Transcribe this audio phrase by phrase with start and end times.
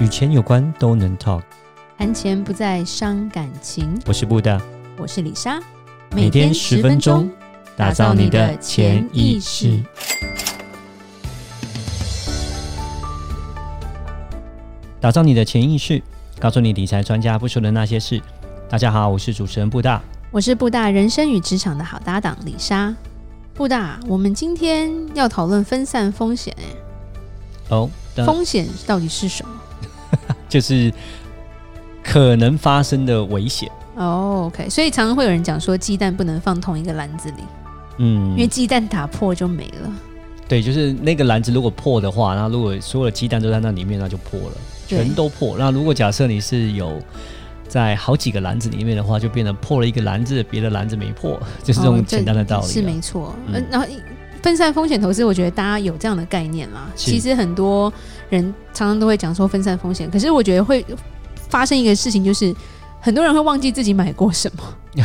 [0.00, 1.42] 与钱有关都能 talk，
[1.96, 3.96] 谈钱不再伤感情。
[4.06, 4.60] 我是布大，
[4.98, 5.60] 我是李莎，
[6.10, 7.30] 每天十分钟，
[7.76, 9.80] 打造你的潜意识，
[15.00, 16.02] 打造你的潜意识，
[16.40, 18.20] 告诉你理财专家不说的那些事。
[18.68, 20.02] 大家好，我是主持人布大，
[20.32, 22.92] 我是布大人生与职场的好搭档李莎。
[23.54, 26.64] 布大，我们今天要讨论分散风险，哎，
[27.68, 27.88] 哦，
[28.26, 29.53] 风险到底是什么？
[30.54, 30.92] 就是
[32.00, 34.42] 可能发生的危险哦。
[34.42, 37.42] Oh, OK，所以常常会有人讲说，鸡蛋不能放同一个篮子里，
[37.98, 39.92] 嗯，因为鸡蛋打破就没了。
[40.46, 45.56] 对，就是那个篮子如果破的话，那如果所有的鸡蛋都在那里面，那就破了，全都破。
[45.58, 47.02] 那如果假设你是有
[47.66, 52.68] 在好几个篮子里面的话，就变成破了一个篮子，别的篮子没破，就是这种简单的道理。
[52.68, 53.34] 是没错。
[53.48, 53.86] 嗯，然后
[54.44, 56.86] 分散风险投资，我觉得大家有这样的概念啦。
[56.94, 57.92] 其实很多。
[58.30, 60.84] 人常常都会讲说分散风险，可是我觉得会
[61.48, 62.52] 发生一个事情，就是
[62.98, 65.04] 很多人会忘记自己买过什么。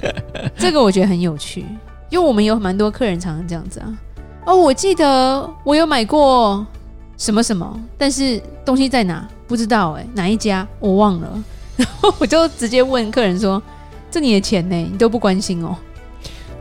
[0.56, 1.64] 这个我觉得很有趣，
[2.10, 3.98] 因为我们有蛮多客人常常这样子啊。
[4.44, 6.64] 哦，我记得我有买过
[7.16, 11.42] 什么什么，但是东西在哪不知道哎、欸，哪一家我忘了。
[11.76, 13.60] 然 后我就直接问客人说
[14.10, 14.76] ：“这你的钱呢？
[14.76, 15.74] 你都不关心哦？”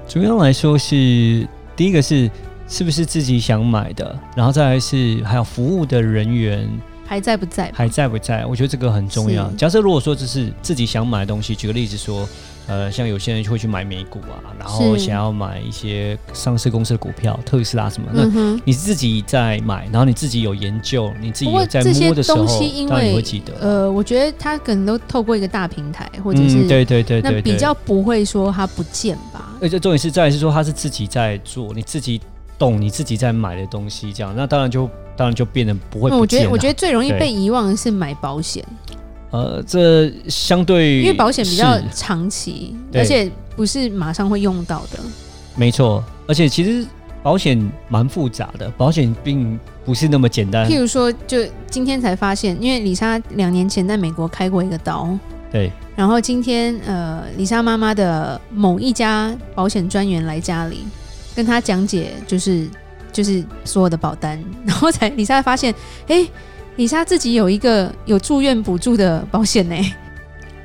[0.08, 1.48] 主要来说是
[1.78, 2.30] 第一个是。
[2.70, 4.14] 是不是自己想买的？
[4.36, 6.70] 然后再来是还有服务的人员
[7.06, 7.72] 还在不在？
[7.74, 8.46] 还在不在？
[8.46, 9.50] 我觉得这个很重要。
[9.52, 12.28] 假设如果说这是自己想买的东西，举个例子说，
[12.68, 18.10] 呃，像有些人会去买美股啊，然后想要买一些上市公司的股票，特斯拉什么。
[18.14, 18.26] 那
[18.66, 22.46] 你自己在买，然后你自己有研究，你自己有在摸的时候，
[22.90, 23.54] 当然你会记得。
[23.62, 29.47] 呃，我觉得他可能都透过一个大平台，或者是、嗯、对对对对，那比较不会说他不见吧？
[29.62, 32.22] 而且重点是再来是说他是自己在做，你自己。
[32.60, 36.18] 懂你自己在买的东西，这样那当然就当然就变得不会不。
[36.18, 38.66] 我觉得我觉得最容易被遗忘的是买保险。
[39.30, 44.98] 呃，这相对因为保险比较长期，而且不是马上会用到的。
[45.56, 46.84] 没错，而且其实
[47.22, 50.68] 保险蛮复杂的，保险并不是那么简单。
[50.68, 55.16] 譬如说，就今天才发现，因为李莎两年前在美国开过一个刀，
[55.52, 55.72] 对。
[55.96, 60.86] 然后今天呃，李莎妈妈的某一家保险专员来家里。
[61.36, 62.68] 跟他讲解就是
[63.14, 65.72] 就是所有的保单，然后才李莎发现，
[66.08, 66.32] 哎、欸，
[66.78, 69.76] 里莎自己有一个有住院补助的保险呢。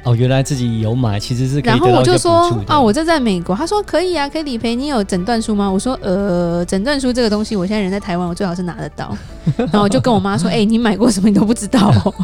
[0.04, 1.70] 哦，原来自己有买，其实是可以。
[1.70, 4.74] 然后我就说啊，我这在美国，他说可以啊，可以理赔。
[4.74, 5.70] 你有诊断书吗？
[5.70, 9.16] 我说呃，诊断书这个东西，我现在人在台湾，我最好是拿得到。
[9.56, 11.28] 然后我就跟我妈说， 哎、欸，你买过什么？
[11.28, 12.14] 你都不知道、 哦。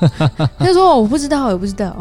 [0.58, 1.96] 他说我不知道，我不知道。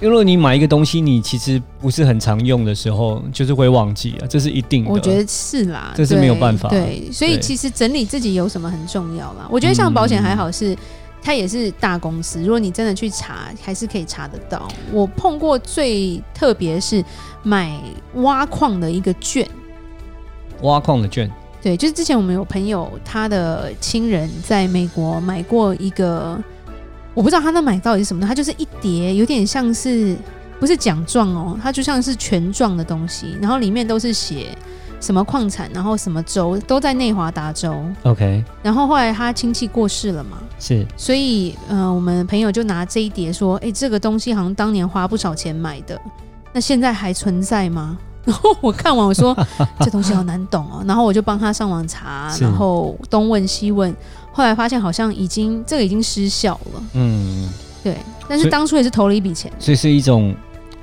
[0.00, 4.90] 因为你买一个东西，你其实不是很常用的时候，就是会忘记啊，这是一定的。
[4.90, 6.68] 我觉得是啦，这是没有办法。
[6.68, 9.48] 对，所以其实整理自己有什么很重要啦。
[9.50, 10.78] 我觉得像保险还好是，是、嗯、
[11.28, 14.66] 它也是大公司，如果你真的去查，还是可以查得到。
[14.90, 17.04] 我碰过最特别是
[17.42, 17.78] 买
[18.14, 19.46] 挖矿的一个券，
[20.62, 21.30] 挖矿的券，
[21.60, 26.42] 对，就是之前我们有朋友他的亲人在美国买过一个。
[27.12, 30.16] 我不知道他那买到底是什么，他就是一叠，有点像是
[30.58, 34.56] 不是奖状哦，它就像是权状的东西，然后里面都是写
[35.00, 37.82] 什么矿产，然后什么州都在内华达州。
[38.02, 46.00] OK，然后后来他亲戚过世了嘛，是，所以呃，我们朋友就拿这一叠说，哎，这个东西好像当年花不少钱买的，
[46.52, 47.96] 那现在还存在吗？
[48.24, 49.34] 然后我看完我说
[49.80, 53.94] 这东西好难懂哦，然后我就帮他上网查，然后东问西问。
[54.30, 57.48] 后来发现好像已经这个已经失效了，嗯，
[57.82, 57.96] 对，
[58.28, 60.32] 但是当初也是投了一笔钱，所以是一种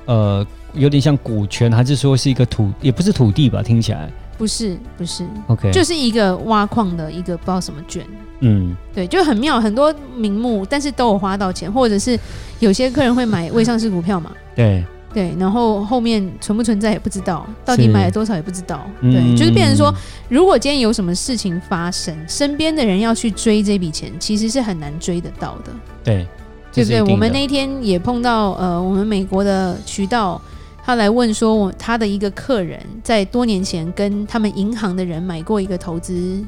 [0.04, 3.62] 呃有点像股权，还是说是一个土也不是土地吧？
[3.62, 8.04] 听起来不是不是，OK，就是一个挖矿的一个不知道什么券，
[8.40, 12.18] 嗯，对，就很妙，很多名目，但是都有花到钱，或者是
[12.58, 14.84] 有些客人会买未上市股票嘛，对。
[15.14, 18.86] 对，然后后面存不存在也不知道，到底买了多少也不知道。
[19.00, 19.90] 对，嗯、就是变成说，
[20.28, 25.72] 如果今天有什么事情发生，身边的人要去追这笔钱，其实是很难追得到的。
[26.04, 26.26] 对，
[26.70, 27.02] 对不对？
[27.04, 30.38] 我们那一天也碰到，呃，我们美国的渠道，
[30.86, 36.40] 他来问说，我他的一个客人在多年前跟他们银行的人买过一个投资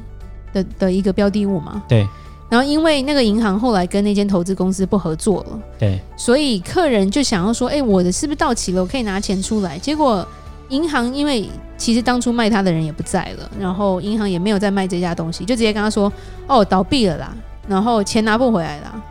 [0.53, 1.83] 的的一个标的物嘛？
[1.89, 2.07] 对。
[2.49, 8.81] 然后因为那个银行后来跟那间投资公司不合作了，对，所以客人就想要说，哎，我的是不是到期了？
[8.81, 9.77] 我可以拿钱出来。
[9.77, 10.25] 结果
[10.69, 11.47] 银行因为
[11.77, 16.11] 其实当初卖他的人也不在了，然后银行也没有再卖这家东西，就直接跟他说，
[16.47, 17.31] 哦，倒闭了啦，
[17.67, 19.03] 然后钱拿不回来了，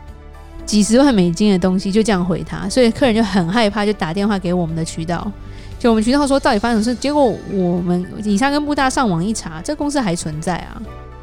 [0.69, 5.31] 几十万美金的东西就这样回他，所以客人就很害怕，就打电话给我们的渠道，
[5.79, 7.01] 就我们渠道说到底发生什么事？
[7.01, 10.79] 结果我们里莎跟布大上网一查，这公司还存在啊。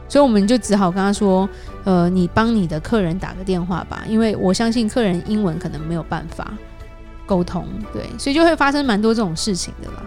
[0.08, 1.48] 所以我们就只好跟他说，
[1.84, 6.52] 呃，你帮你的客人打个电话吧，因为我相信客人英文可能没有办法
[7.24, 10.02] 沟通，对，所以就会发生蛮多这种事情的啦。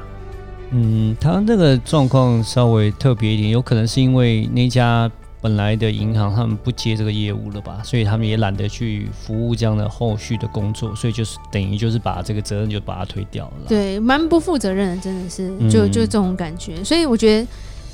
[0.71, 5.09] 嗯，他那个状况稍微特别一点，有可能是因为那家
[5.41, 13.53] 本来的银行他们不接这个业务了吧，所以他们也懒得去服务这样的后续的工作，所以就是等于就是把这个责任就把它推掉了。
[13.69, 16.83] 对，蛮不负责任的，真的是，就就这种感觉。
[16.83, 17.47] 所以我觉得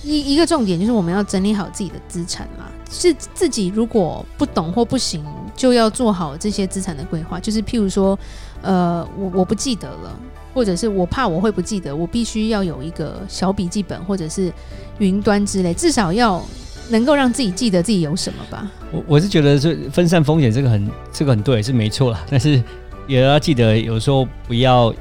[0.03, 5.23] 一一个重点就是我们要整理好自己的资产嘛，是自己如果不懂或不行，
[5.55, 7.39] 就要做好这些资产的规划。
[7.39, 8.17] 就是譬如说，
[8.63, 10.19] 呃，我我不记得了，
[10.51, 14.51] 或者是我怕我会不记得，我必须要有一个小笔记本或者是
[14.97, 16.43] 云端之类，至少要。
[16.89, 18.67] 能够让自己记得自己有什么吧。
[18.91, 22.23] 我我是觉得这分散风险这个很这个很对，是没错啦。
[22.29, 22.61] 但是
[23.07, 24.93] 也要记得有时候不要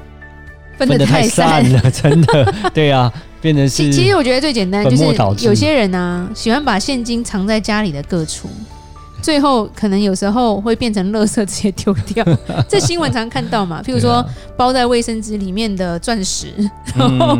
[0.77, 2.53] 分得太散了， 真的。
[2.73, 3.11] 对啊，
[3.41, 3.91] 变成是。
[3.91, 5.05] 其实我觉得最简单就是
[5.45, 8.49] 有些人呢、啊、喜欢把现金藏在家里的各处。
[9.21, 12.23] 最后可能有时候会变成垃圾，直接丢掉。
[12.69, 14.23] 这新闻常看到嘛，譬如说
[14.55, 16.49] 包在卫生纸里面的钻石，
[16.95, 17.35] 然后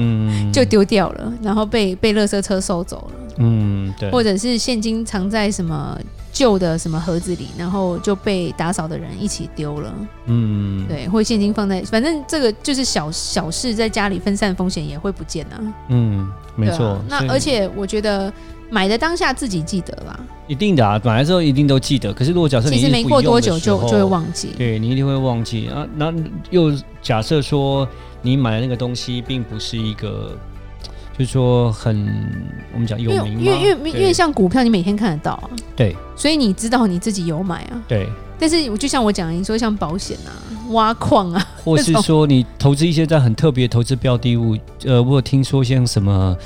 [0.52, 3.25] 就丢掉了，然后被被垃圾车收走了。
[3.38, 4.10] 嗯，对。
[4.12, 6.00] 或者是现金藏在什么
[6.32, 9.94] 旧的什么盒子里，然后就被打扫的人一起丢了。
[10.28, 11.08] 嗯，对。
[11.08, 15.62] 或现金放在，反正这个就是小小事，在家里分散风险也会不见啊。
[15.90, 16.86] 嗯，没错。
[16.86, 18.32] 啊、那而且我觉得。
[18.72, 22.12] 买的当下自己记得啦，一定的啊，买来之后一定都记得。
[22.12, 25.86] 可是如果假设你其实没过多久就就会忘记，对，你一定会忘记啊。
[25.96, 26.12] 那
[26.50, 27.88] 又假设说
[28.24, 30.36] 你买的那个东西并不是一个，
[31.18, 31.96] 就是说很
[32.74, 38.10] 我们讲有名，因为因为因为像股票，你每天看得到啊，对，所以你知道你自己有买啊，对。
[38.38, 40.32] 但是我就像我讲，你说像保险啊、
[40.72, 46.38] 挖矿啊， 或是说你投资一些在很特别投资标的物，呃，我有听说像什么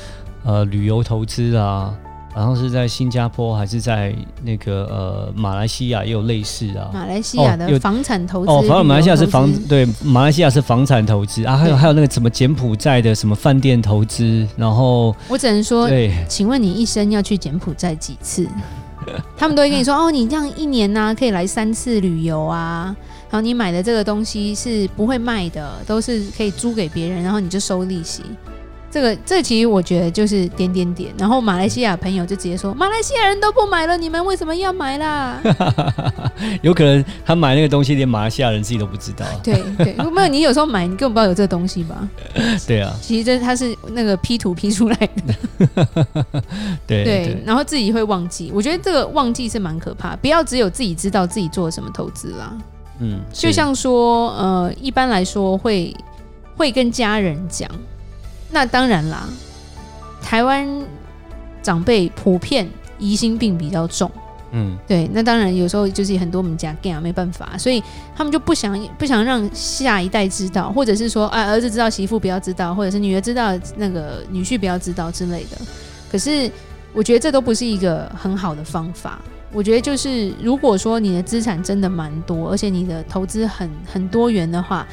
[0.43, 1.91] 呃旅游投资啊。
[2.35, 6.89] 然后是在新加坡还是在那个呃马来西亚也有类似啊？
[6.93, 18.47] 马来西亚的房产投资哦，反正马来西亚是房对，马来西亚是房产投资啊，还有还有那个什么柬埔寨的什么饭店投资，然后我只能说，对，请问你一生要去柬埔寨几次？
[19.35, 22.95] 他们都会跟你说哦，你这样一年呢、啊、可以来三次旅游啊，
[23.31, 28.21] 然后你买的这个东西是不会卖的，都是可以租给别人，然后你就收利息。
[28.91, 35.39] 这个这其实我觉得就是点点点，然后马来西亚朋友就直接说：“马来西亚人都不买了，你们为什么要买啦？”
[36.63, 39.25] 有可能他买那个东西，连马来西亚人自己都不知道。
[39.43, 42.09] 对对，没有你有时候买，你根本不知道有这个东西吧？
[42.65, 45.35] 对啊，其实这它是那个 P 图 P 出来的。
[46.87, 50.15] 对对，然后自己会忘记，我觉得这个忘记是蛮可怕。
[50.15, 52.57] 不要只有自己知道自己做了什么投资啦。
[52.99, 55.95] 嗯，就像说呃，一般来说会
[56.55, 57.69] 会跟家人讲。
[58.51, 59.29] 那当然啦，
[60.21, 60.67] 台湾
[61.61, 62.67] 长辈普遍
[62.97, 64.09] 疑心病比较重，
[64.51, 65.07] 嗯，对。
[65.13, 67.83] 那当然有时候就是很多我们家 gay 啊没办法，所以
[68.15, 75.57] 他们就不想不想让下一代知道，或者是说啊儿子知道媳妇不要知道，或者是女儿知道那个女婿不要知道之类的。
[76.11, 76.51] 可是
[76.91, 79.19] 我觉得这都不是一个很好的方法。
[79.51, 84.87] 我觉得就是如果说你的资产真的蛮多，而且你的投资很很多元的话，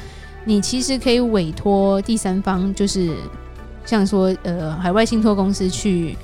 [0.45, 3.15] 你其实可以委托第三方，就是。
[3.87, 6.15] 像说，呃，海外信托公司去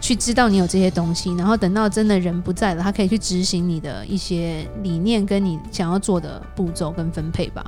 [0.00, 7.62] 去知道你有这些东西，然后等到真的人不在了，他可以去执行你的一些理念跟你想要做的步骤跟分配吧。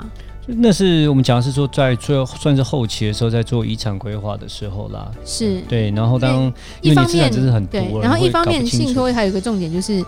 [0.46, 5.08] 那是我们讲的是说，在最后算是后期的时候，在做遗产规划的时候啦。
[5.24, 10.04] 是对，然后当一方面真是很多，对，然后一方面信托还有一个重点就是。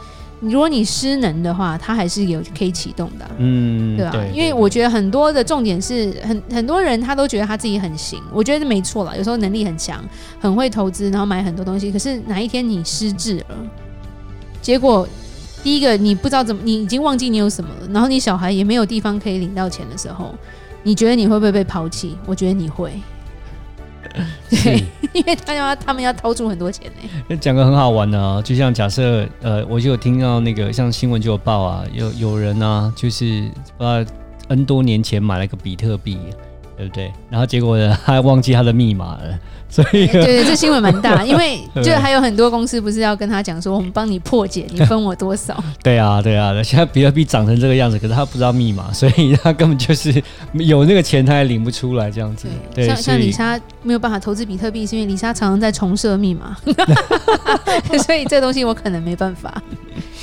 [0.48, 4.12] 如果你失能的话，它还是有可以启动的，嗯，对吧？
[4.12, 9.14] 对，因为我觉得很多的重点是很很多人他都觉得他自己很行，我觉得没错啦。
[9.16, 10.04] 有时候能力很强，
[10.40, 11.90] 很会投资，然后买很多东西。
[11.90, 13.56] 可是哪一天你失智了，
[14.60, 15.06] 结果
[15.62, 20.34] 第一个你不知道怎么，你已经忘记你有什么了，然后你小孩也没有地方可以领到钱的时候，
[20.82, 22.16] 你觉得你会不会被抛弃？
[22.26, 22.92] 我觉得你会。
[24.50, 26.90] 对，因为他要他们要掏出很多钱
[27.28, 27.36] 呢。
[27.36, 34.04] 讲个很好玩的啊，就像假设呃，我就有听到那个像新闻就有报啊，有有人啊，就是呃
[34.48, 36.18] N 多年前买了个比特币，
[36.76, 37.12] 对不对？
[37.30, 39.38] 然后结果呢，他忘记他的密码了。
[39.74, 45.60] 所以对，对对，这新闻蛮大， 因为就还有很多公司不是要跟他讲说，我们帮你破解，你分我多少？
[45.82, 52.46] 对啊，对啊，现在比特币涨成这个样子，可是他不知道密码，所以他根本就是有那个钱，他也领不出来这样子。
[52.72, 56.56] 对，像像李莎没有办法投资比特币，是因为李莎常常在重设密码，
[58.04, 59.60] 所以这东西我可能没办法。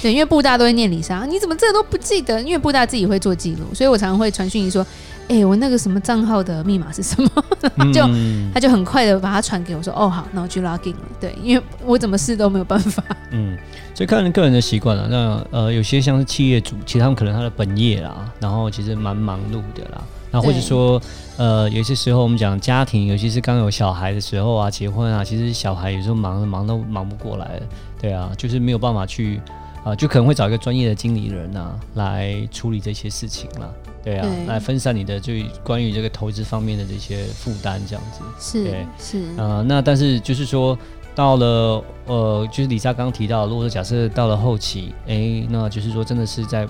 [0.01, 2.41] 对，因为布大都会念李莎，你怎么这都不记得？
[2.41, 4.86] 因为布大自己会做记录，所以我常常会传讯息说，
[5.31, 7.29] 哎、欸，我那个什么账号的密码是什么？
[7.93, 11.00] 就、嗯、他就很快的把它传给我说，哦，好，那我去 login 了。
[11.21, 13.01] 对，因为我怎么试都没有办法。
[13.31, 13.57] 嗯，
[13.95, 15.07] 所以看人个人的习惯了。
[15.07, 20.01] 那呃，有些像是企业主，其实他们可能他的本业啦，然后其实蛮忙碌的啦。
[20.31, 21.01] 那或者说，
[21.38, 27.57] 呃，有些时候我们讲家庭，尤其是刚有小孩的时候啊，结婚啊，其实小孩有时候忙忙都忙不过来，
[28.01, 29.39] 对啊，就是没有办法去
[29.83, 33.73] 啊、呃，就可能会找一个专业的经理人啊来处理这些事情了，
[34.03, 35.33] 对啊，对来分散你的就
[35.63, 40.77] 关于这个投资方面的这些负担，这样子是对是啊、呃，那但是就是说
[41.15, 46.67] 到了呃，就是李莎刚刚提到，如果说假设到了后期，哎，那就是说真的是在。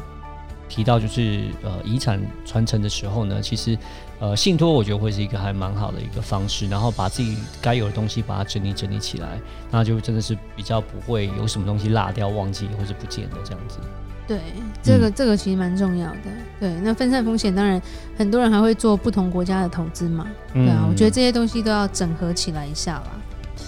[0.73, 3.77] 提到就是呃遗产传承的时候呢，其实
[4.19, 9.37] 呃信托我觉得会是一个还蛮好的一个方式，然后把自己该有的东西把它整理整理起来，
[9.69, 13.79] 那就真的是比较不会有什么东西落掉、忘记或者不见的这样子。
[14.25, 14.39] 对，
[14.81, 16.19] 这个、嗯、这个其实蛮重要的。
[16.57, 17.81] 对，那分散风险当然
[18.17, 23.11] 很多人还会做不同国家的投资嘛，对啊，我觉得这些东西都要整合起来一下啦，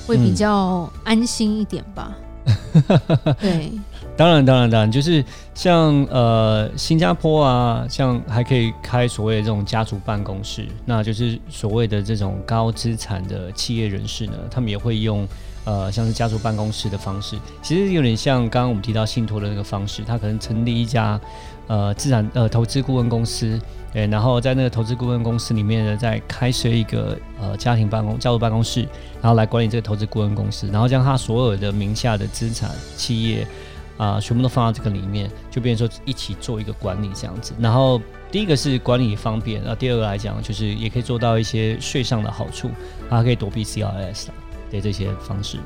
[0.08, 2.16] 会比较安心一点吧。
[2.46, 3.72] 嗯、 对。
[4.16, 15.28] 当然，当然，当然，就是像呃新加坡啊，像还可以开所谓的这种家族办公室，那就是所谓的这种高资产的企业人士呢，他们也会用
[15.66, 21.20] 呃像是家族办公室的方式，其实有点像刚刚我们提到信托的那个方式，他可能成立一家
[21.66, 23.60] 呃资产呃投资顾问公司，
[23.92, 28.82] 对，然后在那个投资顾问公司里面呢，再开设一个呃家庭办公家族办公室，
[29.24, 33.48] 然后来管理这个投资顾问公司，然后将他所有的名下的资产企业。
[33.98, 37.54] 啊，全部都放到这个里面，就变成说一起做一个管理这样子。
[37.60, 42.70] 然后第一个是管理方便，那第二个来讲就是也可以做到一些税上的好处，
[43.10, 44.28] 啊可以躲避 CRS
[44.72, 45.58] 的这些方式。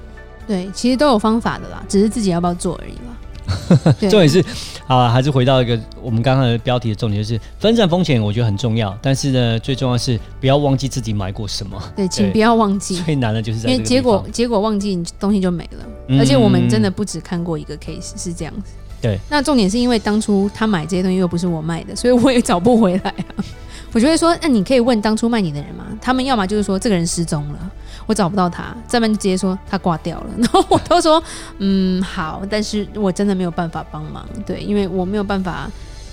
[0.46, 3.17] 对，其实都有方法的啦，只是自己要不要做而已啦。
[4.01, 4.44] 重点是，
[4.88, 8.98] 啊，还是回到一个我们刚刚的标题的重点，就是分散风险，我觉得很重要。
[9.01, 11.82] 但是呢，最重要的是不要忘记自己买过什么。
[11.96, 13.01] 对，请不要忘记。
[13.04, 18.74] 最难的就是在因为结果结果忘记东西就没了，嗯，而且我们真的不只看过一个 case 是这样子。
[19.01, 23.46] 对，那重点是因为当初他买这些东西又不是我卖的，所以我也找不回来啊。
[23.94, 25.86] 我觉得说，那你可以问当初卖你的人吗？
[26.01, 27.72] 他们要么就是说这个人失踪了。
[28.07, 30.27] 我找不到他，再不然就直接说他挂掉了。
[30.39, 31.21] 然后我都说，
[31.59, 35.69] 嗯，好，但是我真的没有办法帮忙，对，因为我没有办法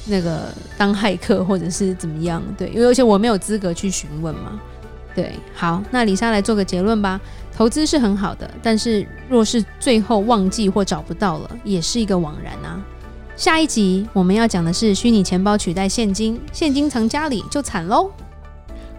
[0.06, 4.60] 那个当骇客或者是怎么样，对，因为而且我没有资格去询问嘛，
[5.14, 7.18] 对，好，那李莎来做个结论吧。
[7.56, 12.82] 投资是很好的，但是若是最后忘记或找不到了，也是一个枉然啊。
[13.36, 18.10] 下一集我们要讲的是虚拟钱包取代现金，现金藏家里就惨喽。